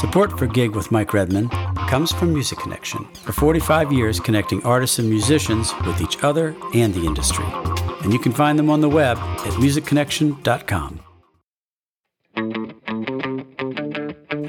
[0.00, 1.50] Support for Gig with Mike Redman
[1.90, 3.04] comes from Music Connection.
[3.16, 7.44] For 45 years, connecting artists and musicians with each other and the industry.
[8.02, 11.00] And you can find them on the web at musicconnection.com.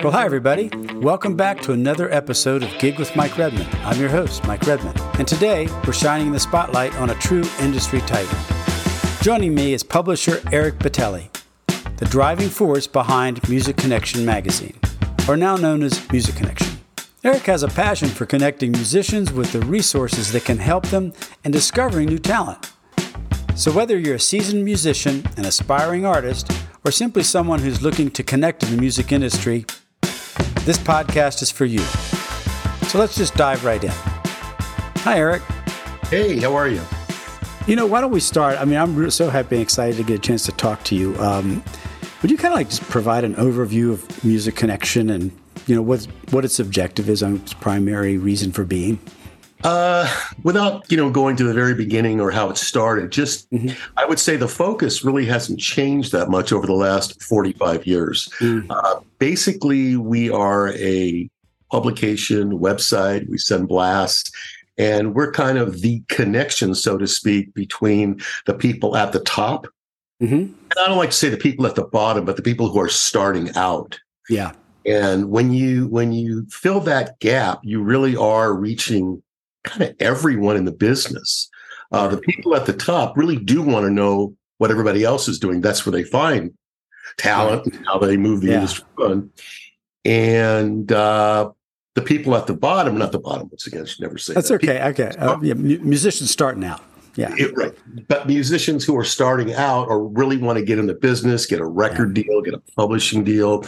[0.02, 0.72] Well, hi, everybody.
[0.96, 3.68] Welcome back to another episode of Gig with Mike Redman.
[3.84, 4.98] I'm your host, Mike Redman.
[5.20, 8.40] And today, we're shining the spotlight on a true industry titan.
[9.22, 11.30] Joining me is publisher Eric Bettelli,
[11.98, 14.80] the driving force behind Music Connection magazine
[15.32, 16.78] or now known as Music Connection.
[17.24, 21.14] Eric has a passion for connecting musicians with the resources that can help them
[21.46, 22.74] and discovering new talent.
[23.56, 26.52] So, whether you're a seasoned musician, an aspiring artist,
[26.84, 29.66] or simply someone who's looking to connect in the music industry,
[30.66, 31.84] this podcast is for you.
[32.90, 33.92] So, let's just dive right in.
[33.94, 35.44] Hi, Eric.
[36.08, 36.82] Hey, how are you?
[37.68, 38.60] You know, why don't we start?
[38.60, 41.18] I mean, I'm so happy and excited to get a chance to talk to you.
[41.22, 41.64] Um,
[42.22, 45.32] would you kind of like just provide an overview of Music Connection and
[45.68, 49.00] you know what what its objective is and its primary reason for being?
[49.64, 50.12] Uh,
[50.44, 53.70] without you know going to the very beginning or how it started, just mm-hmm.
[53.98, 57.86] I would say the focus really hasn't changed that much over the last forty five
[57.86, 58.30] years.
[58.40, 58.72] Mm-hmm.
[58.72, 61.30] Uh, basically, we are a
[61.72, 63.30] publication website.
[63.30, 64.32] We send blasts.
[64.78, 69.68] And we're kind of the connection, so to speak, between the people at the top
[70.22, 70.36] Mm-hmm.
[70.36, 72.80] And I don't like to say the people at the bottom, but the people who
[72.80, 74.00] are starting out.
[74.30, 74.54] Yeah.
[74.86, 79.22] And when you when you fill that gap, you really are reaching
[79.64, 81.50] kind of everyone in the business.
[81.92, 85.40] Uh, the people at the top really do want to know what everybody else is
[85.40, 85.62] doing.
[85.62, 86.54] That's where they find
[87.18, 87.86] talent, right.
[87.86, 88.54] how they move the yeah.
[88.56, 89.30] industry on.
[90.06, 91.52] And uh,
[91.96, 94.50] the people at the bottom, not the bottom, once again, I should never say that's
[94.50, 94.56] that.
[94.56, 94.82] okay.
[94.82, 95.12] okay.
[95.18, 96.82] Uh, yeah, musicians starting out.
[97.16, 97.34] Yeah.
[97.38, 97.74] It, right.
[98.08, 101.60] But musicians who are starting out or really want to get in the business, get
[101.60, 102.24] a record yeah.
[102.24, 103.66] deal, get a publishing deal,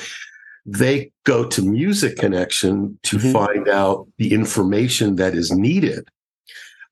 [0.66, 3.32] they go to Music Connection to mm-hmm.
[3.32, 6.08] find out the information that is needed.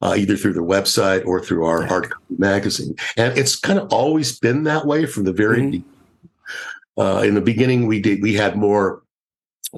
[0.03, 4.39] Uh, either through the website or through our hard magazine, and it's kind of always
[4.39, 5.61] been that way from the very.
[5.61, 6.99] Mm-hmm.
[6.99, 9.03] Uh, in the beginning, we did we had more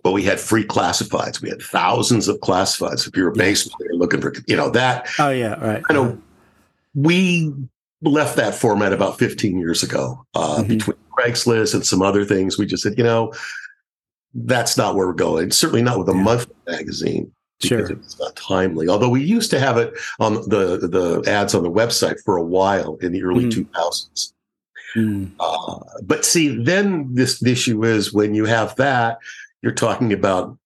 [0.02, 1.42] but we had free classifieds.
[1.42, 3.08] We had thousands of classifieds.
[3.08, 5.08] If you're a bass player looking for, you know, that.
[5.20, 5.84] Oh yeah, right.
[5.84, 6.22] Kind of
[6.94, 7.54] we
[8.02, 10.68] left that format about 15 years ago uh, mm-hmm.
[10.68, 12.58] between Craigslist and some other things.
[12.58, 13.34] We just said, you know,
[14.34, 15.52] that's not where we're going.
[15.52, 16.22] Certainly not with a yeah.
[16.22, 17.98] monthly magazine because sure.
[17.98, 18.90] it's not timely.
[18.90, 22.44] Although we used to have it on the the ads on the website for a
[22.44, 23.66] while in the early mm.
[23.74, 24.34] 2000s.
[24.96, 25.32] Mm.
[25.40, 29.18] Uh, but see, then this the issue is when you have that,
[29.62, 30.58] you're talking about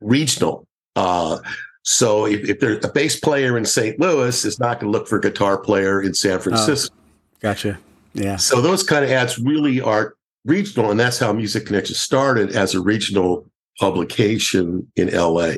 [0.00, 0.66] regional.
[0.96, 1.38] Uh,
[1.82, 3.98] so if, if there's a bass player in St.
[3.98, 6.94] Louis is not going to look for a guitar player in San oh, Francisco.
[6.94, 7.78] Oh, gotcha.
[8.14, 8.36] Yeah.
[8.36, 12.74] So those kind of ads really are regional, and that's how Music Connection started as
[12.74, 13.46] a regional
[13.80, 15.54] publication in LA.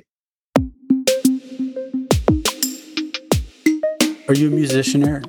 [4.26, 5.24] Are you a musician, Eric?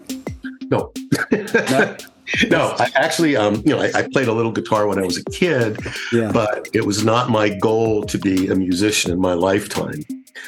[0.71, 0.93] No.
[1.31, 1.97] no?
[2.49, 5.17] no, I actually, um, you know, I, I, played a little guitar when I was
[5.17, 5.79] a kid,
[6.11, 6.31] yeah.
[6.31, 10.03] but it was not my goal to be a musician in my lifetime.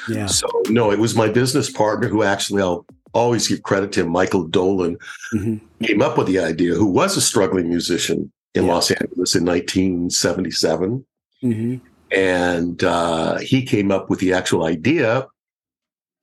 [0.10, 0.28] Yeah.
[0.28, 4.10] So no, it was my business partner who actually I'll always give credit to him,
[4.10, 4.98] Michael Dolan,
[5.34, 5.58] mm-hmm.
[5.84, 8.74] came up with the idea, who was a struggling musician in yeah.
[8.74, 11.06] Los Angeles in 1977.
[11.44, 11.86] Mm-hmm.
[12.12, 15.28] And uh, he came up with the actual idea,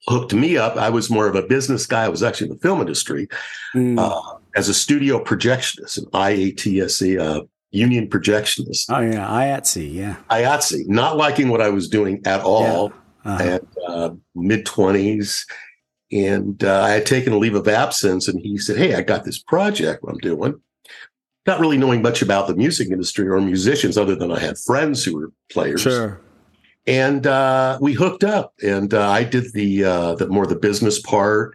[0.07, 0.77] hooked me up.
[0.77, 2.05] I was more of a business guy.
[2.05, 3.29] I was actually in the film industry.
[3.75, 3.99] Mm.
[3.99, 8.87] Uh, as a studio projectionist, an IATSE, uh, union projectionist.
[8.89, 10.17] Oh yeah, IATSE, yeah.
[10.31, 13.01] IATSE, not liking what I was doing at all, yeah.
[13.25, 13.43] Uh-huh.
[13.43, 15.47] at uh, mid twenties,
[16.12, 19.25] and uh, I had taken a leave of absence, and he said, "Hey, I got
[19.25, 20.61] this project I'm doing."
[21.47, 25.05] Not really knowing much about the music industry or musicians, other than I had friends
[25.05, 25.83] who were players.
[25.83, 26.21] Sure.
[26.87, 31.01] And uh, we hooked up, and uh, I did the uh, the more the business
[31.01, 31.55] part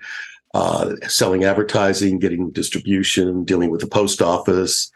[0.54, 4.92] uh, selling advertising, getting distribution, dealing with the post office.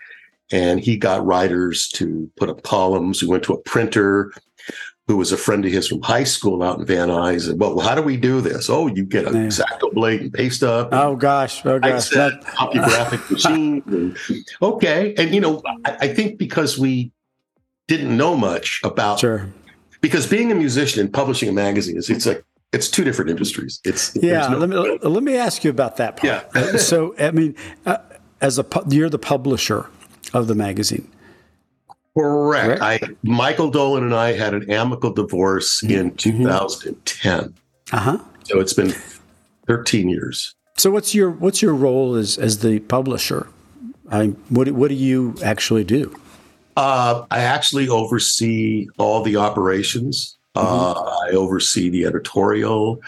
[0.51, 3.21] And he got writers to put up columns.
[3.21, 4.33] We went to a printer
[5.07, 7.49] who was a friend of his from high school out in Van Nuys.
[7.49, 8.69] And well, how do we do this?
[8.69, 10.89] Oh, you get an X-Acto blade and paste up.
[10.91, 13.83] Oh gosh, oh gosh, that typographic machine.
[13.87, 14.17] And,
[14.61, 17.11] okay, and you know, I, I, think because we
[17.87, 19.49] didn't know much about sure.
[19.99, 23.79] Because being a musician and publishing a magazine is it's like it's two different industries.
[23.85, 24.47] It's yeah.
[24.47, 26.47] No, let me let me ask you about that part.
[26.53, 26.77] Yeah.
[26.77, 27.97] so I mean, uh,
[28.41, 29.87] as a you're the publisher
[30.33, 31.09] of the magazine.
[32.17, 32.81] Correct.
[32.81, 35.93] I Michael Dolan and I had an amicable divorce mm-hmm.
[35.93, 37.53] in 2010.
[37.91, 38.19] Uh huh.
[38.43, 38.93] So it's been
[39.67, 40.53] 13 years.
[40.77, 43.47] So what's your what's your role as as the publisher?
[44.11, 46.15] I what what do you actually do?
[46.75, 50.37] Uh, I actually oversee all the operations.
[50.55, 50.67] Mm-hmm.
[50.67, 53.01] Uh, I oversee the editorial,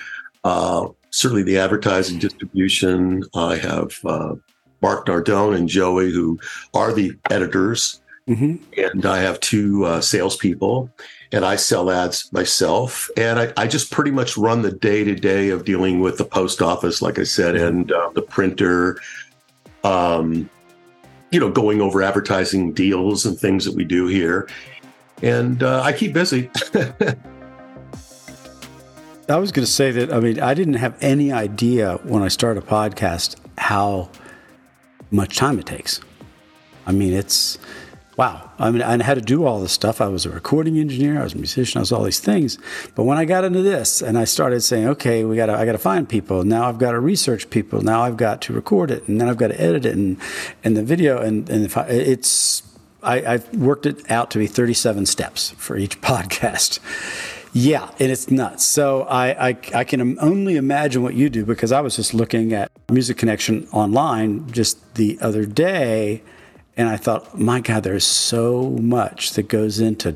[0.44, 3.24] uh, certainly the advertising distribution.
[3.36, 4.36] I have uh,
[4.82, 6.40] Mark Nardone and Joey, who
[6.74, 8.02] are the editors.
[8.28, 8.56] Mm-hmm.
[8.80, 10.90] And I have two uh, salespeople,
[11.32, 13.10] and I sell ads myself.
[13.18, 16.26] And I, I just pretty much run the day to day of dealing with the
[16.26, 17.66] post office, like I said, mm-hmm.
[17.66, 19.00] and uh, the printer.
[19.84, 20.50] Um,
[21.32, 24.48] you know, going over advertising deals and things that we do here.
[25.22, 26.50] And uh, I keep busy.
[29.28, 32.28] I was going to say that, I mean, I didn't have any idea when I
[32.28, 34.10] started a podcast how
[35.12, 36.00] much time it takes.
[36.86, 37.58] I mean, it's
[38.18, 38.50] wow.
[38.58, 40.00] I mean, I had to do all this stuff.
[40.02, 42.58] I was a recording engineer, I was a musician, I was all these things.
[42.96, 45.74] But when I got into this and I started saying, okay, we got I got
[45.74, 46.44] to find people.
[46.44, 47.82] Now I've got to research people.
[47.82, 50.18] Now I've got to record it, and then I've got to edit it, and
[50.64, 52.64] and the video, and and I, it's,
[53.04, 56.80] I, I've worked it out to be 37 steps for each podcast.
[57.58, 58.66] Yeah, and it's nuts.
[58.66, 62.52] So I, I, I can only imagine what you do because I was just looking
[62.52, 66.22] at Music Connection online just the other day,
[66.78, 70.16] and I thought, my God, there's so much that goes into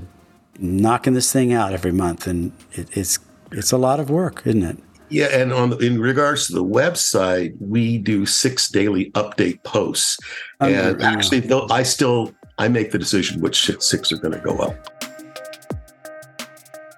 [0.60, 3.20] knocking this thing out every month, and it, it's
[3.52, 4.78] it's a lot of work, isn't it?
[5.10, 10.20] Yeah, and on in regards to the website, we do six daily update posts,
[10.60, 14.58] and actually, though I still I make the decision which six are going to go
[14.58, 14.76] up.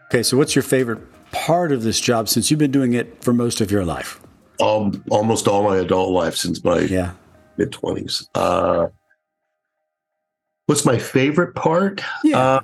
[0.07, 0.99] Okay, so what's your favorite
[1.31, 4.19] part of this job since you've been doing it for most of your life?
[4.59, 7.13] Um, almost all my adult life since my yeah.
[7.57, 8.27] mid twenties.
[8.35, 8.87] Uh,
[10.71, 12.01] what's my favorite part?
[12.23, 12.39] Yeah.
[12.39, 12.61] Uh,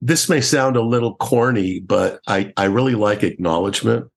[0.00, 4.10] this may sound a little corny, but I, I really like acknowledgement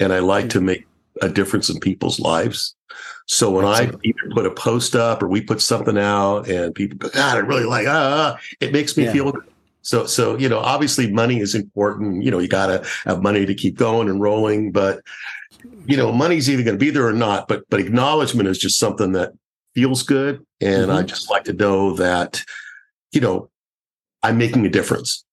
[0.00, 0.86] and I like to make
[1.20, 2.74] a difference in people's lives.
[3.26, 6.96] So when I either put a post up or we put something out and people
[6.96, 9.12] go, God, I really like, ah, it makes me yeah.
[9.12, 9.44] feel good.
[9.82, 12.22] So, so you know, obviously, money is important.
[12.22, 14.72] You know, you got to have money to keep going and rolling.
[14.72, 15.02] But
[15.84, 17.48] you know, money's either going to be there or not.
[17.48, 19.32] But but acknowledgement is just something that
[19.74, 20.98] feels good, and mm-hmm.
[20.98, 22.44] I just like to know that
[23.12, 23.50] you know
[24.22, 25.24] I'm making a difference.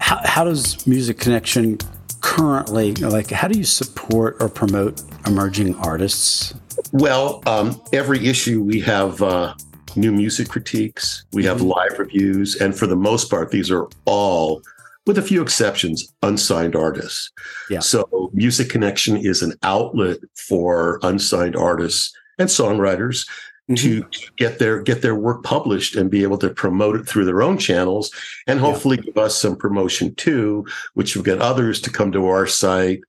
[0.00, 1.78] How, how does Music Connection
[2.20, 3.30] currently like?
[3.30, 6.54] How do you support or promote emerging artists?
[6.92, 9.54] Well, um, every issue we have uh,
[9.96, 11.68] new music critiques, we have mm-hmm.
[11.68, 14.62] live reviews, and for the most part, these are all,
[15.06, 17.30] with a few exceptions, unsigned artists.
[17.68, 17.80] Yeah.
[17.80, 23.28] So, Music Connection is an outlet for unsigned artists and songwriters
[23.70, 23.74] mm-hmm.
[23.74, 24.04] to
[24.36, 27.58] get their get their work published and be able to promote it through their own
[27.58, 28.12] channels,
[28.46, 29.04] and hopefully yeah.
[29.04, 33.00] give us some promotion too, which will get others to come to our site,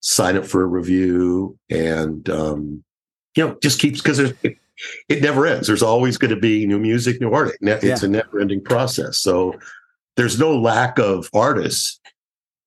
[0.00, 2.82] sign up for a review, and um,
[3.36, 4.36] you know, just keeps because it,
[5.08, 5.66] it never ends.
[5.66, 7.56] There's always going to be new music, new art.
[7.60, 7.98] It's yeah.
[8.02, 9.18] a never ending process.
[9.18, 9.58] So
[10.16, 12.00] there's no lack of artists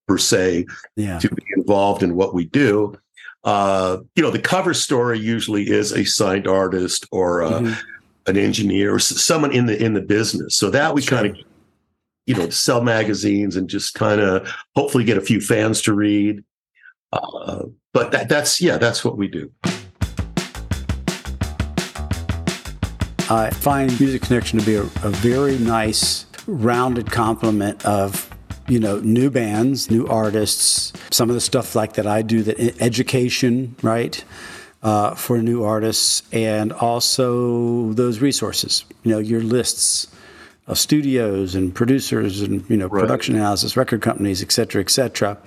[0.07, 0.65] per se
[0.95, 1.19] yeah.
[1.19, 2.97] to be involved in what we do.
[3.43, 7.73] Uh, you know, the cover story usually is a signed artist or uh, mm-hmm.
[8.27, 10.55] an engineer or someone in the in the business.
[10.57, 11.37] So that we kind of
[12.25, 16.43] you know sell magazines and just kind of hopefully get a few fans to read.
[17.13, 17.63] Uh,
[17.93, 19.51] but that, that's yeah, that's what we do.
[23.31, 28.29] I find Music Connection to be a, a very nice, rounded complement of
[28.69, 32.79] you know, new bands, new artists, some of the stuff like that I do, that
[32.79, 34.23] education, right,
[34.83, 40.07] uh, for new artists, and also those resources, you know, your lists
[40.67, 43.01] of studios and producers and, you know, right.
[43.01, 45.37] production houses, record companies, et cetera, et cetera.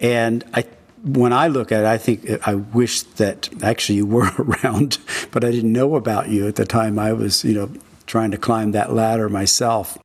[0.00, 0.64] And I
[1.04, 4.98] when I look at it, I think I wish that actually you were around,
[5.30, 7.70] but I didn't know about you at the time I was, you know,
[8.06, 9.98] trying to climb that ladder myself.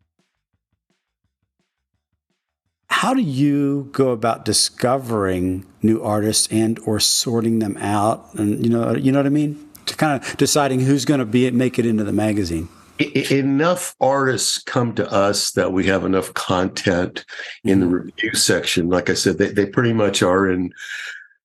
[3.02, 8.32] How do you go about discovering new artists and or sorting them out?
[8.36, 9.58] And you know, you know what I mean?
[9.88, 12.70] To kind of deciding who's going to be it, make it into the magazine
[13.32, 17.26] enough artists come to us that we have enough content
[17.64, 17.96] in the mm-hmm.
[17.96, 18.88] review section.
[18.90, 20.72] Like I said, they, they pretty much are in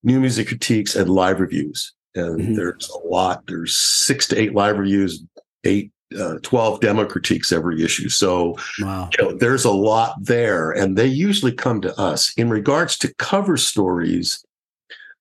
[0.02, 1.94] new music critiques and live reviews.
[2.14, 2.54] And mm-hmm.
[2.54, 3.44] there's a lot.
[3.46, 5.24] There's six to eight live reviews,
[5.64, 8.08] eight, uh, 12 demo critiques every issue.
[8.08, 9.10] So wow.
[9.18, 10.70] you know, there's a lot there.
[10.70, 12.32] And they usually come to us.
[12.36, 14.44] In regards to cover stories,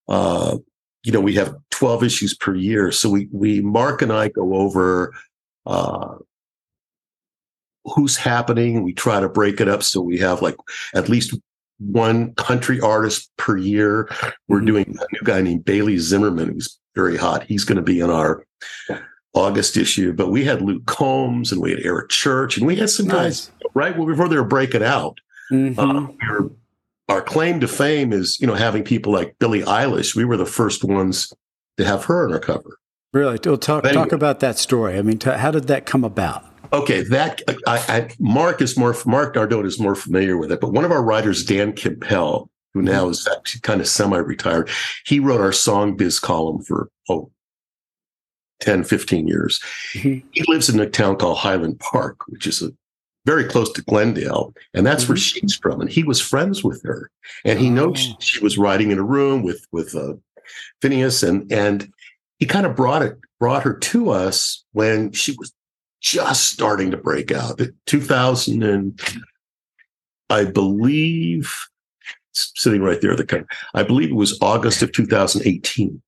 [0.08, 0.58] uh,
[1.04, 2.92] you know, we have 12 issues per year.
[2.92, 5.14] So we we Mark and I go over
[5.66, 6.16] uh,
[7.86, 8.84] who's happening.
[8.84, 10.56] We try to break it up so we have like
[10.94, 11.36] at least
[11.78, 14.10] one country artist per year.
[14.48, 14.66] We're mm-hmm.
[14.66, 17.44] doing a new guy named Bailey Zimmerman, who's very hot.
[17.44, 18.46] He's going to be in our
[19.36, 20.14] August issue.
[20.14, 23.48] But we had Luke Combs and we had Eric Church and we had some nice.
[23.48, 25.20] guys right well, before they were breaking out.
[25.52, 25.80] Mm-hmm.
[25.80, 26.52] Uh, we were,
[27.10, 30.16] our claim to fame is, you know, having people like Billie Eilish.
[30.16, 31.32] We were the first ones
[31.78, 32.80] to have her on our cover.
[33.14, 33.38] Really?
[33.46, 34.98] Well, talk anyway, talk about that story.
[34.98, 36.46] I mean, t- how did that come about?
[36.74, 40.74] Okay, that I, I, Mark is more Mark Nardone is more familiar with it, but
[40.74, 43.12] one of our writers, Dan Kimpel, who now mm-hmm.
[43.12, 44.70] is actually kind of semi-retired,
[45.06, 47.32] he wrote our song biz column for oh
[48.66, 49.62] 10, 15 years.
[49.94, 50.28] Mm-hmm.
[50.32, 52.72] He lives in a town called Highland Park, which is a
[53.26, 55.14] very close to Glendale, and that's mm-hmm.
[55.14, 55.82] where she's from.
[55.82, 57.10] And he was friends with her,
[57.44, 57.74] and he oh.
[57.74, 60.14] knows she was riding in a room with with uh,
[60.82, 61.92] Finneas, and and
[62.38, 65.52] he kind of brought it brought her to us when she was
[66.02, 67.60] just starting to break out.
[67.88, 69.00] 2000 and
[70.30, 71.52] I believe
[72.34, 76.02] sitting right there, the I believe it was August of 2018.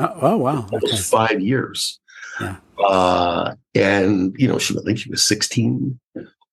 [0.00, 0.66] Oh, oh wow!
[0.72, 0.96] Okay.
[0.96, 2.00] Five years.
[2.40, 2.56] Yeah.
[2.78, 5.98] Uh, and you know, she I think she was 16.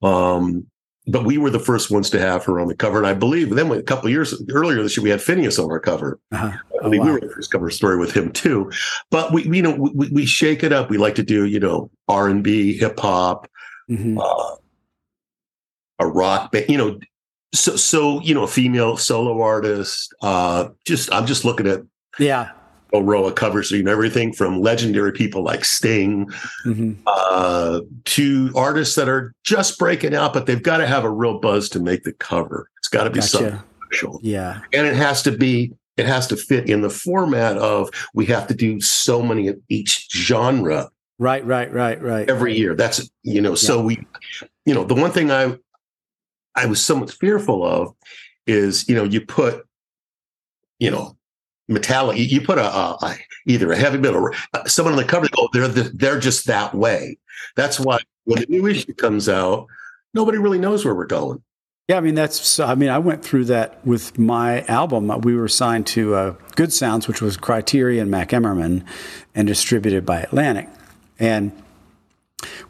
[0.02, 0.68] Um,
[1.08, 3.00] but we were the first ones to have her on the cover.
[3.00, 5.80] And I believe then a couple years earlier this year, we had Finneas on our
[5.80, 6.20] cover.
[6.32, 6.52] Uh-huh.
[6.74, 7.08] Oh, I mean, wow.
[7.08, 8.72] we were the first cover story with him too.
[9.10, 10.90] But we, you know, we, we shake it up.
[10.90, 13.50] We like to do, you know, R and B, hip hop,
[13.90, 14.20] mm-hmm.
[14.20, 14.56] uh,
[16.00, 17.00] a rock band, you know,
[17.54, 21.82] so, so, you know, a female solo artist, uh, just, I'm just looking at,
[22.20, 22.52] yeah,
[22.94, 26.26] a row of covers, you know, everything from legendary people like Sting
[26.66, 26.94] mm-hmm.
[27.08, 31.40] uh, to artists that are just breaking out, but they've got to have a real
[31.40, 32.70] buzz to make the cover.
[32.80, 33.30] It's got to be gotcha.
[33.30, 34.20] something special.
[34.22, 34.62] Yeah.
[34.74, 38.48] And it has to be, it has to fit in the format of we have
[38.48, 40.90] to do so many of each genre.
[41.20, 42.30] Right, right, right, right.
[42.30, 42.76] Every year.
[42.76, 43.56] That's, you know, yeah.
[43.56, 44.00] so we,
[44.66, 45.58] you know, the one thing I,
[46.56, 47.94] I was somewhat fearful of
[48.48, 49.66] is, you know, you put,
[50.80, 51.16] you know,
[51.72, 52.18] metallic.
[52.18, 55.28] You put a, a, either a heavy metal uh, someone on the cover.
[55.38, 57.18] Oh, they're the, they're just that way.
[57.56, 59.68] That's why when a new issue comes out,
[60.14, 61.42] nobody really knows where we're going.
[61.88, 62.60] Yeah, I mean that's.
[62.60, 65.08] I mean, I went through that with my album.
[65.22, 68.86] We were signed to uh, Good Sounds, which was Criterion Mack Emerman,
[69.36, 70.70] and distributed by Atlantic.
[71.20, 71.52] And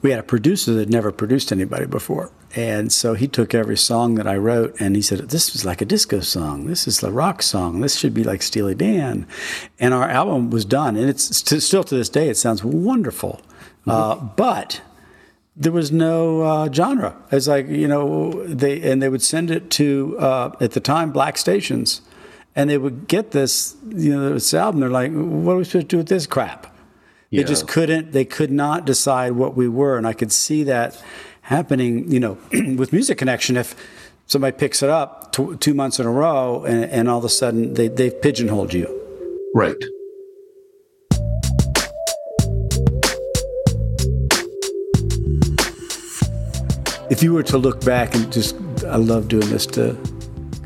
[0.02, 2.32] we had a producer that had never produced anybody before.
[2.56, 5.82] And so he took every song that I wrote and he said, This is like
[5.82, 6.66] a disco song.
[6.66, 7.82] This is a rock song.
[7.82, 9.26] This should be like Steely Dan.
[9.80, 10.96] And our album was done.
[10.96, 13.42] And it's still to this day, it sounds wonderful.
[13.86, 13.92] Mm-hmm.
[13.92, 14.82] Uh, but
[15.56, 17.16] there was no uh, genre.
[17.32, 21.12] It's like, you know, they, and they would send it to, uh, at the time,
[21.12, 22.02] black stations.
[22.56, 24.82] And they would get this, you know, this album.
[24.82, 26.71] They're like, what are we supposed to do with this crap?
[27.32, 27.44] Yeah.
[27.44, 29.98] They just couldn't, they could not decide what we were.
[29.98, 31.02] And I could see that
[31.44, 33.56] happening, you know, with Music Connection.
[33.56, 33.74] If
[34.28, 37.30] somebody picks it up t- two months in a row and, and all of a
[37.30, 38.86] sudden they, they've pigeonholed you.
[39.56, 39.78] Right.
[47.10, 49.98] If you were to look back and just, I love doing this to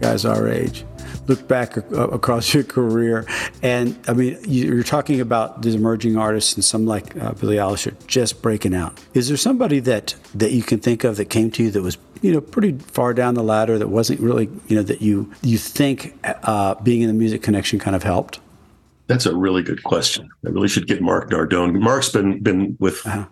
[0.01, 0.83] guys our age
[1.27, 3.25] look back across your career,
[3.61, 7.87] and I mean, you're talking about these emerging artists and some like uh, Billie Eilish
[7.87, 8.99] are just breaking out.
[9.13, 11.97] Is there somebody that that you can think of that came to you that was
[12.21, 15.57] you know pretty far down the ladder that wasn't really you know that you you
[15.57, 18.39] think uh, being in the music connection kind of helped?
[19.07, 20.29] That's a really good question.
[20.45, 21.79] I really should get Mark Nardone.
[21.79, 23.25] Mark's been been with uh-huh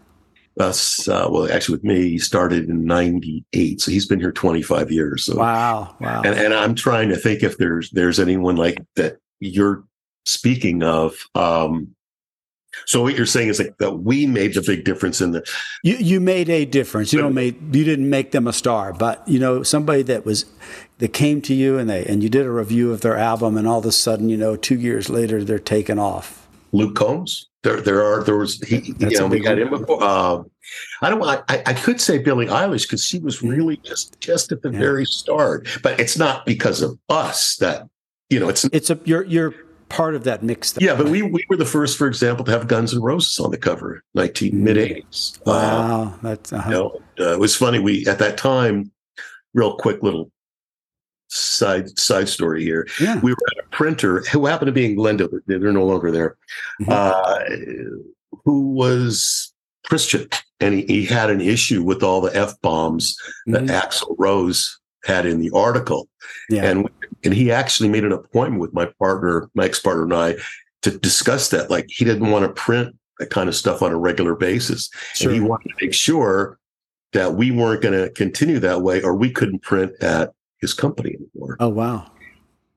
[0.60, 4.92] us uh, well actually with me he started in 98 so he's been here 25
[4.92, 5.36] years so.
[5.36, 6.22] Wow wow.
[6.24, 9.84] And, and i'm trying to think if there's there's anyone like that you're
[10.26, 11.96] speaking of um
[12.86, 15.48] so what you're saying is like that we made the big difference in the
[15.84, 17.14] you you made a difference.
[17.14, 20.46] You don't made you didn't make them a star but you know somebody that was
[20.98, 23.68] that came to you and they and you did a review of their album and
[23.68, 26.43] all of a sudden you know two years later they're taken off
[26.74, 30.04] luke combs there, there are there was he, you know we got him before.
[30.04, 30.44] Uh,
[31.02, 31.24] I don't.
[31.24, 34.80] I, I could say Billie Eilish because she was really just just at the yeah.
[34.80, 37.88] very start, but it's not because of us that
[38.30, 38.50] you know.
[38.50, 39.54] It's it's a you're you're
[39.88, 40.76] part of that mix.
[40.78, 43.50] yeah, but we we were the first, for example, to have Guns N' Roses on
[43.52, 44.64] the cover, nineteen mm.
[44.64, 45.40] mid eighties.
[45.46, 46.70] Wow, uh, that's uh-huh.
[46.70, 47.80] you know, uh, it was funny.
[47.80, 48.92] We at that time,
[49.54, 50.33] real quick little
[51.34, 52.88] side side story here.
[53.00, 53.20] Yeah.
[53.20, 55.30] We were at a printer who happened to be in Glendale.
[55.48, 56.38] They're no longer there.
[56.82, 56.92] Mm-hmm.
[56.92, 59.54] Uh, who was
[59.86, 60.28] Christian,
[60.60, 63.66] and he, he, had an issue with all the f bombs mm-hmm.
[63.66, 66.08] that Axl Rose had in the article.
[66.50, 66.66] Yeah.
[66.66, 66.90] And
[67.24, 70.36] and he actually made an appointment with my partner, my ex partner, and I
[70.82, 71.70] to discuss that.
[71.70, 75.32] Like he didn't want to print that kind of stuff on a regular basis, sure.
[75.32, 76.60] and he wanted to make sure
[77.14, 80.34] that we weren't going to continue that way, or we couldn't print at
[80.64, 81.58] his company anymore.
[81.60, 82.12] Oh wow!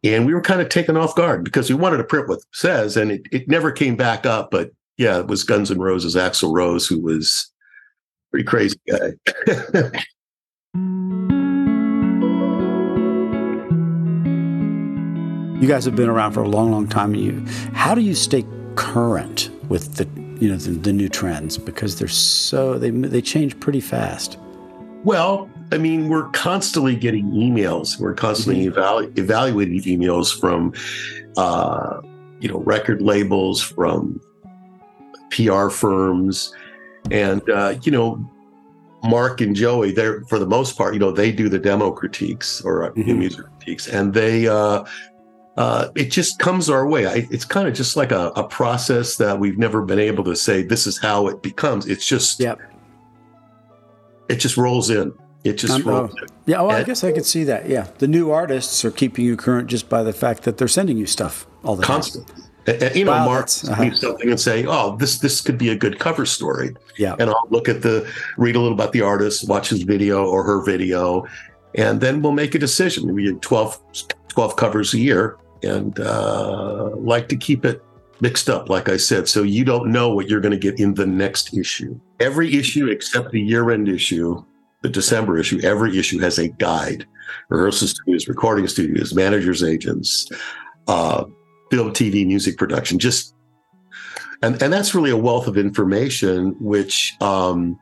[0.05, 2.97] And we were kind of taken off guard because we wanted to print what says,
[2.97, 4.51] and it, it never came back up.
[4.51, 7.51] But yeah, it was Guns N' Roses, Axl Rose, who was
[8.29, 9.13] a pretty crazy guy.
[15.61, 17.15] you guys have been around for a long, long time.
[17.15, 18.45] You, how do you stay
[18.77, 20.05] current with the
[20.41, 24.39] you know the, the new trends because they're so they they change pretty fast.
[25.03, 27.99] Well, I mean, we're constantly getting emails.
[27.99, 28.79] We're constantly mm-hmm.
[28.79, 30.73] evalu- evaluating emails from,
[31.37, 32.01] uh,
[32.41, 34.21] you know, record labels, from
[35.31, 36.55] PR firms,
[37.11, 38.31] and uh, you know,
[39.05, 39.93] Mark and Joey.
[39.93, 43.19] They're for the most part, you know, they do the demo critiques or uh, mm-hmm.
[43.19, 44.85] music critiques, and they uh,
[45.57, 47.07] uh, it just comes our way.
[47.07, 50.37] I, it's kind of just like a, a, process that we've never been able to
[50.37, 51.87] say this is how it becomes.
[51.87, 52.61] It's just, yep.
[54.29, 55.15] it just rolls in.
[55.47, 56.27] It just rolls oh.
[56.47, 57.69] Yeah, well, I guess I could see that.
[57.69, 60.97] Yeah, the new artists are keeping you current just by the fact that they're sending
[60.97, 62.27] you stuff all the constant.
[62.29, 62.43] time.
[62.67, 63.95] And, you know, wow, Mark uh-huh.
[63.95, 67.47] something and say, "Oh, this this could be a good cover story." Yeah, and I'll
[67.51, 71.27] look at the read a little about the artist, watch his video or her video,
[71.77, 73.13] and then we'll make a decision.
[73.15, 73.79] We get 12,
[74.29, 77.83] 12 covers a year, and uh, like to keep it
[78.21, 80.95] mixed up, like I said, so you don't know what you're going to get in
[80.95, 81.99] the next issue.
[82.19, 84.43] Every issue except the year end issue,
[84.87, 87.07] the December issue, every issue has a guide.
[87.49, 90.29] Rehearsal studios, recording studios, managers, agents,
[90.87, 91.25] uh,
[91.73, 93.35] film, TV, music production, just
[94.43, 96.55] and and that's really a wealth of information.
[96.61, 97.79] Which um,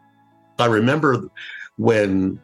[0.58, 1.28] I remember
[1.76, 2.40] when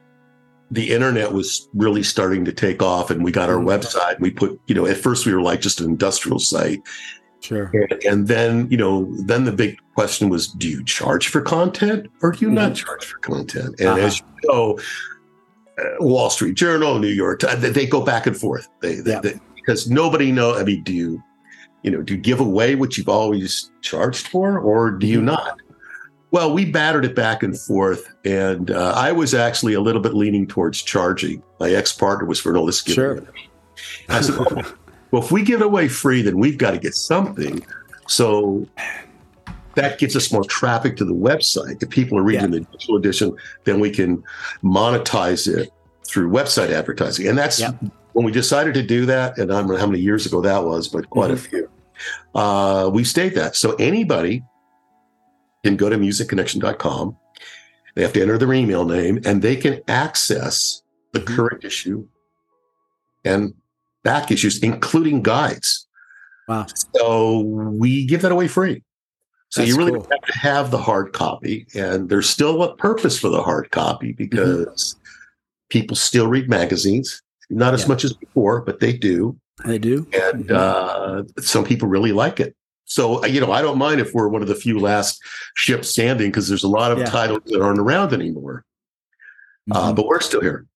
[0.71, 3.69] the internet was really starting to take off and we got our mm-hmm.
[3.69, 6.81] website we put you know at first we were like just an industrial site
[7.41, 11.41] sure and, and then you know then the big question was do you charge for
[11.41, 12.57] content or do you mm-hmm.
[12.57, 14.01] not charge for content and uh-huh.
[14.01, 14.79] as you know
[15.79, 19.21] uh, wall street journal new york they, they go back and forth they, they, yeah.
[19.21, 21.23] they, because nobody know i mean do you
[21.83, 25.27] you know do you give away what you've always charged for or do you mm-hmm.
[25.27, 25.61] not
[26.33, 30.15] well, we battered it back and forth, and uh, I was actually a little bit
[30.15, 31.43] leaning towards charging.
[31.59, 33.27] My ex partner was for no, this sure.
[34.09, 34.65] I said, well,
[35.11, 37.65] well, if we give it away free, then we've got to get something.
[38.07, 38.67] So
[39.75, 41.83] that gets us more traffic to the website.
[41.83, 42.61] If people are reading yeah.
[42.61, 44.23] the digital edition, then we can
[44.63, 45.71] monetize it
[46.07, 47.29] through website advertising.
[47.29, 47.77] And that's yep.
[48.13, 49.39] when we decided to do that.
[49.39, 51.35] And I don't know how many years ago that was, but quite mm-hmm.
[51.35, 51.71] a few.
[52.35, 53.57] Uh, we state that.
[53.57, 54.43] So anybody
[55.65, 57.17] can go to musicconnection.com.
[57.95, 61.37] They have to enter their email name and they can access the mm-hmm.
[61.37, 62.07] current issue
[63.25, 63.55] and
[64.05, 65.87] back issues, including guides.
[66.49, 66.67] Wow.
[66.97, 68.83] So we give that away free.
[69.51, 70.07] So That's you really cool.
[70.11, 71.67] have to have the hard copy.
[71.75, 75.01] And there's still a purpose for the hard copy because mm-hmm.
[75.71, 77.89] people still read magazines, not as yeah.
[77.89, 79.37] much as before, but they do.
[79.65, 80.07] They do.
[80.13, 80.57] And mm-hmm.
[81.39, 82.57] uh, some people really like it.
[82.85, 85.21] So, uh, you know, I don't mind if we're one of the few last
[85.57, 87.05] ships standing because there's a lot of yeah.
[87.07, 88.65] titles that aren't around anymore.
[89.71, 89.89] Uh, mm-hmm.
[89.89, 90.67] Uh, but we're still here.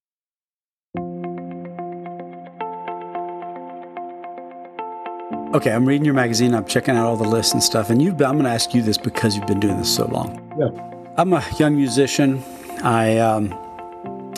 [5.54, 6.54] Okay, I'm reading your magazine.
[6.54, 7.88] I'm checking out all the lists and stuff.
[7.88, 10.06] And you've been, I'm going to ask you this because you've been doing this so
[10.06, 10.40] long.
[10.58, 11.12] Yeah.
[11.16, 12.42] I'm a young musician.
[12.82, 13.52] I um,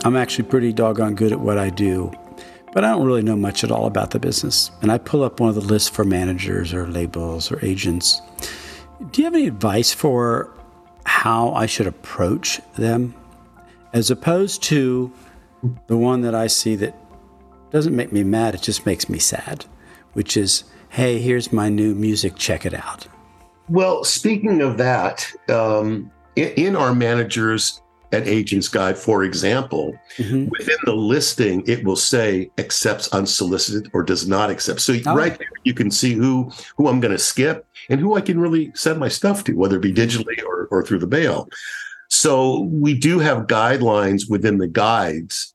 [0.04, 2.12] I'm actually pretty doggone good at what I do
[2.76, 4.70] but I don't really know much at all about the business.
[4.82, 8.20] And I pull up one of the lists for managers or labels or agents.
[9.12, 10.52] Do you have any advice for
[11.06, 13.14] how I should approach them
[13.94, 15.10] as opposed to
[15.86, 16.94] the one that I see that
[17.70, 19.64] doesn't make me mad, it just makes me sad,
[20.12, 20.64] which is,
[20.96, 23.06] hey, here's my new music, check it out.
[23.68, 27.82] Well, speaking of that, um, in our managers
[28.12, 30.48] an agent's guide, for example, mm-hmm.
[30.48, 34.80] within the listing, it will say accepts unsolicited or does not accept.
[34.80, 35.14] So oh.
[35.14, 38.40] right there, you can see who who I'm going to skip and who I can
[38.40, 41.46] really send my stuff to, whether it be digitally or, or through the mail.
[42.08, 45.54] So we do have guidelines within the guides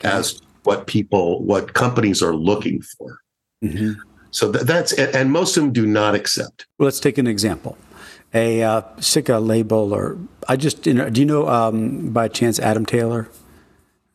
[0.00, 0.14] okay.
[0.14, 3.18] as what people, what companies are looking for.
[3.62, 4.00] Mm-hmm.
[4.30, 6.66] So th- that's and most of them do not accept.
[6.78, 7.76] Well, let's take an example
[8.34, 8.82] a uh,
[9.28, 13.28] a label or I just you know, do you know um, by chance Adam Taylor,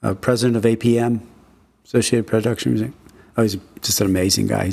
[0.02, 1.22] uh, president of APM,
[1.86, 2.92] Associated Production Music?
[3.38, 4.72] Oh, he's just an amazing guy.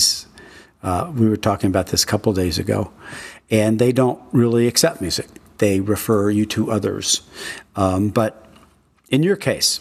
[0.82, 2.90] Uh, we were talking about this a couple days ago,
[3.50, 5.28] and they don't really accept music.
[5.58, 7.22] They refer you to others.
[7.76, 8.46] Um, but
[9.10, 9.80] in your case,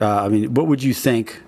[0.00, 1.42] uh, I mean, what would you think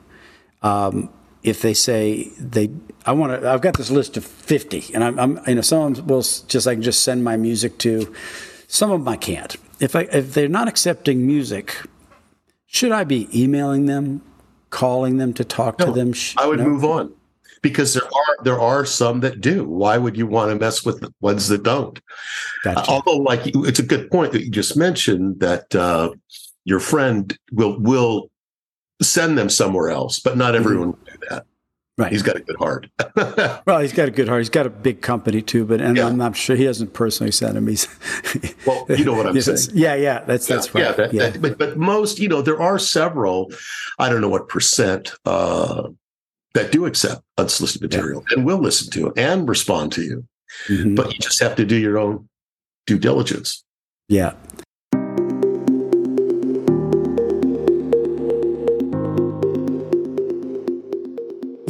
[0.62, 1.08] um,
[1.42, 2.70] if they say they
[3.06, 3.50] I want to.
[3.50, 6.74] I've got this list of fifty, and I'm, I'm you know some will just I
[6.74, 8.12] can just send my music to.
[8.66, 9.56] Some of them I can't.
[9.80, 11.76] If I if they're not accepting music,
[12.66, 14.22] should I be emailing them,
[14.68, 16.12] calling them to talk no, to them?
[16.36, 16.66] I would no?
[16.66, 17.12] move on
[17.62, 19.64] because there are there are some that do.
[19.64, 21.98] Why would you want to mess with the ones that don't?
[22.64, 22.80] Gotcha.
[22.80, 26.10] Uh, although, like it's a good point that you just mentioned that uh,
[26.64, 28.29] your friend will will
[29.02, 30.64] send them somewhere else, but not mm-hmm.
[30.64, 31.04] everyone mm-hmm.
[31.04, 31.46] will do that.
[32.00, 32.12] Right.
[32.12, 32.88] He's got a good heart.
[33.66, 34.40] well, he's got a good heart.
[34.40, 36.06] He's got a big company too, but and yeah.
[36.06, 37.66] I'm not sure he hasn't personally sent him.
[37.66, 37.88] He's
[38.66, 39.76] well, you know what I'm saying.
[39.76, 40.84] Yeah, yeah, that's yeah, that's right.
[40.84, 41.28] Yeah, that, yeah.
[41.28, 43.52] That, but but most, you know, there are several.
[43.98, 45.90] I don't know what percent uh,
[46.54, 50.26] that do accept unsolicited material and will listen to it and respond to you.
[50.68, 50.94] Mm-hmm.
[50.94, 52.30] But you just have to do your own
[52.86, 53.62] due diligence.
[54.08, 54.32] Yeah.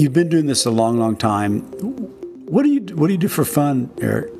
[0.00, 1.60] You've been doing this a long, long time.
[2.48, 4.32] What do you What do you do for fun, Eric?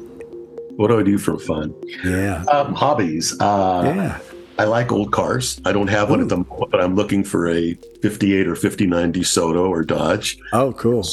[0.77, 1.75] What do I do for fun?
[2.03, 3.39] Yeah, um, hobbies.
[3.39, 4.19] Uh, yeah,
[4.59, 5.61] I like old cars.
[5.67, 6.13] I don't have Ooh.
[6.13, 10.39] one at the moment, but I'm looking for a 58 or 59 DeSoto or Dodge.
[10.55, 11.05] Oh, cool.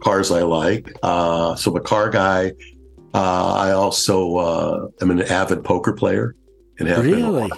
[0.00, 0.90] Cars I like.
[1.02, 2.54] Uh, so I'm a car guy.
[3.12, 6.34] Uh, I also uh, am an avid poker player.
[6.78, 7.50] And have really?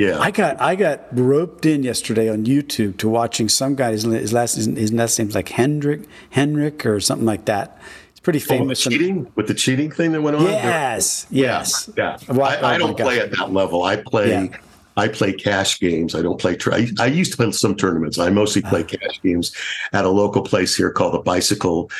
[0.00, 3.90] Yeah, I got I got roped in yesterday on YouTube to watching some guy.
[3.90, 7.78] His, his last his, his last name's like Hendrick Henrik or something like that.
[8.08, 8.86] It's pretty famous.
[8.86, 10.44] Oh, cheating with the cheating thing that went on.
[10.44, 11.90] Yes, yes.
[11.98, 12.32] Yeah, yeah.
[12.32, 13.82] Well, I, oh I, don't play at that level.
[13.82, 14.30] I play.
[14.30, 14.56] Yeah.
[14.96, 16.14] I play cash games.
[16.14, 16.56] I don't play.
[16.56, 18.18] Tra- I, used to play some tournaments.
[18.18, 19.54] I mostly play uh, cash games
[19.92, 21.90] at a local place here called the Bicycle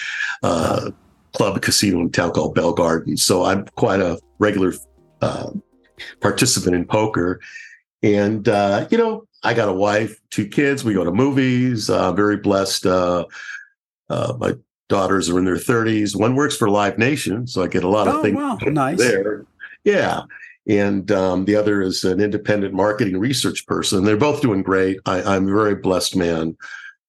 [0.42, 0.90] uh,
[1.34, 3.18] Club Casino in a town called Bell Garden.
[3.18, 4.72] So I'm quite a regular
[5.20, 5.50] uh,
[6.20, 7.40] participant in poker.
[8.02, 10.84] And, uh, you know, I got a wife, two kids.
[10.84, 11.90] We go to movies.
[11.90, 12.86] Uh, very blessed.
[12.86, 13.26] Uh,
[14.08, 14.54] uh, my
[14.88, 16.18] daughters are in their 30s.
[16.18, 18.58] One works for Live Nation, so I get a lot of oh, things wow.
[18.66, 18.98] nice.
[18.98, 19.44] there.
[19.84, 20.22] Yeah.
[20.68, 24.04] And um, the other is an independent marketing research person.
[24.04, 24.98] They're both doing great.
[25.06, 26.56] I, am a very blessed man.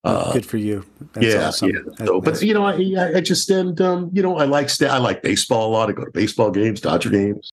[0.04, 0.84] Oh, uh, Good for you.
[1.14, 1.70] That's yeah, awesome.
[1.70, 2.06] yeah.
[2.06, 4.98] So, but you know, I, I just and um, you know, I like st- I
[4.98, 5.90] like baseball a lot.
[5.90, 7.51] I go to baseball games, Dodger games.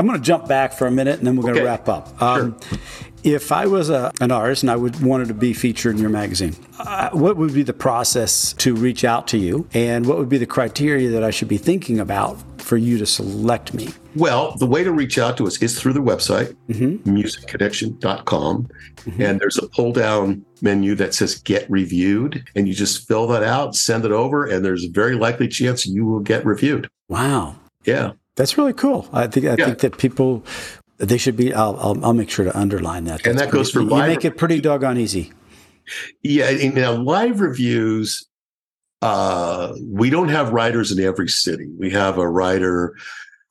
[0.00, 2.22] I'm going to jump back for a minute and then we're going to wrap up.
[2.22, 2.78] Um, sure.
[3.22, 6.08] If I was a, an artist and I would wanted to be featured in your
[6.08, 10.30] magazine, uh, what would be the process to reach out to you, and what would
[10.30, 13.90] be the criteria that I should be thinking about for you to select me?
[14.16, 17.14] Well, the way to reach out to us is through the website, mm-hmm.
[17.14, 18.70] musicconnection.com.
[18.96, 19.20] Mm-hmm.
[19.22, 22.42] And there's a pull down menu that says get reviewed.
[22.56, 25.84] And you just fill that out, send it over, and there's a very likely chance
[25.84, 26.88] you will get reviewed.
[27.10, 27.56] Wow.
[27.84, 28.12] Yeah.
[28.40, 29.06] That's really cool.
[29.12, 29.66] I think I yeah.
[29.66, 30.42] think that people
[30.96, 31.52] they should be.
[31.52, 33.18] I'll, I'll, I'll make sure to underline that.
[33.18, 34.08] That's and that pretty, goes for you live.
[34.08, 35.30] You make it pretty doggone easy.
[36.22, 38.26] Yeah, now live reviews.
[39.02, 41.68] Uh, we don't have writers in every city.
[41.78, 42.96] We have a writer.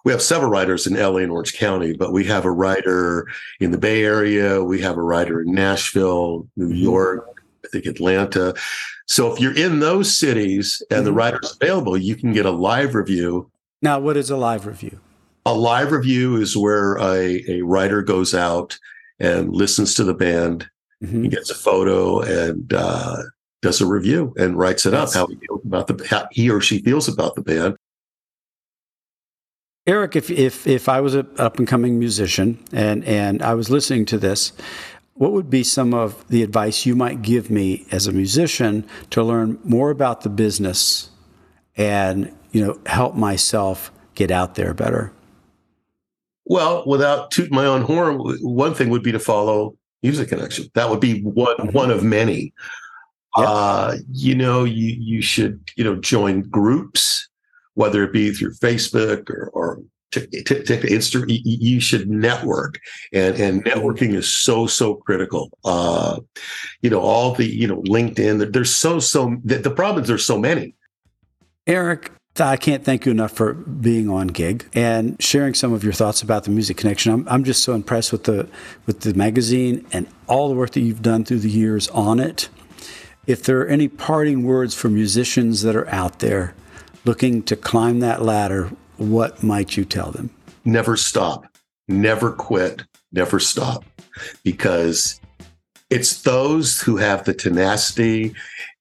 [0.05, 3.27] We have several writers in LA and Orange County, but we have a writer
[3.59, 4.63] in the Bay Area.
[4.63, 6.75] We have a writer in Nashville, New mm-hmm.
[6.77, 8.55] York, I think Atlanta.
[9.05, 11.05] So if you're in those cities and mm-hmm.
[11.05, 14.99] the writer's available, you can get a live review now, what is a live review?
[15.45, 18.77] A live review is where a, a writer goes out
[19.19, 20.69] and listens to the band,
[21.03, 21.23] mm-hmm.
[21.23, 23.23] he gets a photo and uh,
[23.61, 25.15] does a review and writes it yes.
[25.15, 27.75] up how he feels about the how he or she feels about the band.
[29.87, 33.69] Eric, if if if I was an up and coming musician and and I was
[33.69, 34.53] listening to this,
[35.13, 39.23] what would be some of the advice you might give me as a musician to
[39.23, 41.09] learn more about the business
[41.75, 45.11] and you know, help myself get out there better?
[46.45, 50.65] Well, without tooting my own horn, one thing would be to follow Music Connection.
[50.73, 51.71] That would be one mm-hmm.
[51.71, 52.53] one of many.
[53.37, 53.47] Yep.
[53.47, 57.29] Uh, you know, you you should you know join groups,
[57.75, 59.81] whether it be through Facebook or, or
[60.11, 61.25] Insta.
[61.27, 62.79] You should network,
[63.13, 65.51] and and networking is so so critical.
[65.63, 66.19] Uh,
[66.81, 68.51] you know, all the you know LinkedIn.
[68.51, 70.73] There's so so the, the problem is there's so many.
[71.67, 75.93] Eric, I can't thank you enough for being on gig and sharing some of your
[75.93, 77.11] thoughts about the Music Connection.
[77.11, 78.47] I'm, I'm just so impressed with the
[78.85, 82.49] with the magazine and all the work that you've done through the years on it.
[83.27, 86.55] If there are any parting words for musicians that are out there
[87.05, 90.29] looking to climb that ladder, what might you tell them?
[90.65, 91.45] Never stop.
[91.87, 92.83] Never quit.
[93.11, 93.83] Never stop.
[94.43, 95.19] Because
[95.89, 98.33] it's those who have the tenacity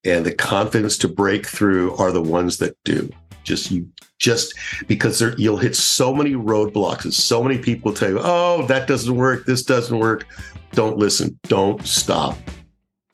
[0.04, 3.11] and the confidence to break through are the ones that do
[3.48, 4.54] just you just
[4.87, 8.87] because there, you'll hit so many roadblocks and so many people tell you, oh, that
[8.87, 10.26] doesn't work, this doesn't work.
[10.72, 11.38] Don't listen.
[11.44, 12.37] Don't stop.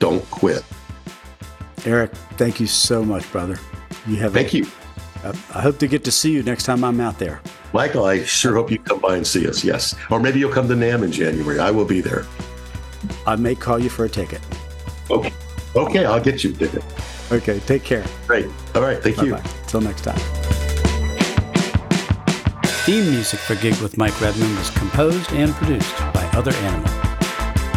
[0.00, 0.64] Don't quit.
[1.86, 3.58] Eric, thank you so much, brother.
[4.06, 4.32] You have.
[4.32, 4.66] Thank a, you.
[5.54, 7.40] I hope to get to see you next time I'm out there.
[7.72, 9.64] Michael, I sure hope you come by and see us.
[9.64, 9.94] Yes.
[10.10, 11.58] Or maybe you'll come to NAMM in January.
[11.58, 12.26] I will be there.
[13.26, 14.40] I may call you for a ticket.
[15.10, 15.32] Okay.
[15.76, 16.84] Okay, I'll get you a ticket.
[17.32, 18.04] Okay, take care.
[18.26, 18.46] Great.
[18.74, 19.38] All right, thank Bye-bye.
[19.38, 19.63] you.
[19.74, 20.18] Until next time.
[22.84, 26.88] Theme music for Gig with Mike Redman was composed and produced by Other Animal.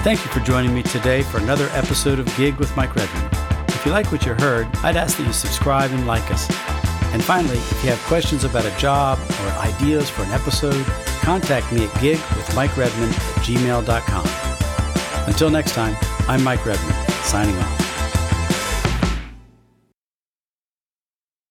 [0.03, 3.29] Thank you for joining me today for another episode of Gig with Mike Redman.
[3.69, 6.47] If you like what you heard, I'd ask that you subscribe and like us.
[7.13, 10.85] And finally, if you have questions about a job or ideas for an episode,
[11.21, 15.27] contact me at gigwithmikeredman at gmail.com.
[15.27, 17.86] Until next time, I'm Mike Redman, signing off.